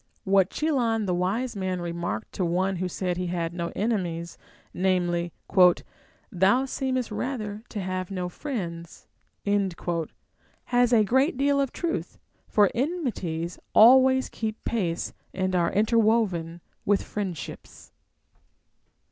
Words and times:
What 0.23 0.49
Chilon 0.49 1.05
the 1.05 1.13
wise 1.13 1.55
man 1.55 1.79
remarked 1.79 2.31
to 2.33 2.43
one 2.43 2.77
wlio 2.77 2.89
said 2.89 3.17
he 3.17 3.27
had 3.27 3.53
no 3.53 3.71
enemies, 3.75 4.35
namely," 4.73 5.31
Thou 6.41 6.65
seemest 6.65 7.11
rather 7.11 7.61
to 7.69 7.79
have 7.79 8.09
no 8.09 8.27
friends," 8.27 9.05
has 9.45 10.91
a 10.91 11.03
great 11.03 11.37
deal 11.37 11.61
of 11.61 11.71
truth; 11.71 12.17
for 12.47 12.71
enmities 12.73 13.59
always 13.75 14.27
keep 14.29 14.65
pace 14.65 15.13
and 15.35 15.55
are 15.55 15.71
interwoven 15.71 16.61
with 16.83 17.03
friendships. 17.03 17.91